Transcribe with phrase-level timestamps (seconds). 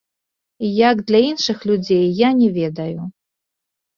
[0.89, 3.01] Як для іншых людзей, я не ведаю.